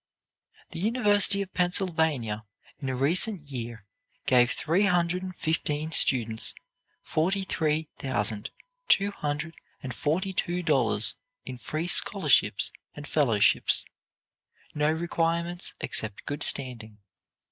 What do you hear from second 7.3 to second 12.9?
three thousand, two hundred and forty two dollars in free scholarships